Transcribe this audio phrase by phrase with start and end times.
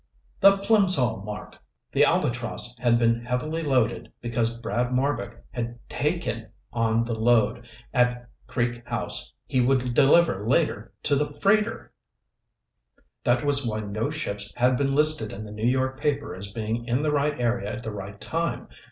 [0.39, 1.59] The Plimsoll mark!
[1.91, 8.27] The Albatross had been heavily loaded because Brad Marbek had taken on the load at
[8.47, 11.93] Creek House he would deliver later to the freighter.
[13.23, 16.83] That was why no ships had been listed in the New York paper as being
[16.85, 18.69] in the right area at the right time.